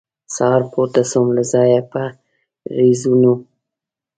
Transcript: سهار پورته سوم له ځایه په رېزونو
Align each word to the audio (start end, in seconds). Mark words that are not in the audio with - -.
سهار 0.35 0.61
پورته 0.71 1.01
سوم 1.11 1.27
له 1.37 1.43
ځایه 1.53 1.81
په 1.91 2.01
رېزونو 2.77 3.33